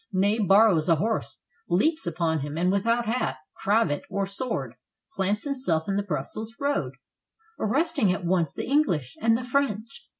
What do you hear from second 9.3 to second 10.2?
the French.